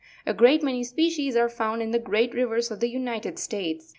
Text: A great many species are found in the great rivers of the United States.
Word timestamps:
A 0.25 0.33
great 0.33 0.63
many 0.63 0.83
species 0.83 1.35
are 1.35 1.47
found 1.47 1.79
in 1.83 1.91
the 1.91 1.99
great 1.99 2.33
rivers 2.33 2.71
of 2.71 2.79
the 2.79 2.89
United 2.89 3.37
States. 3.37 3.89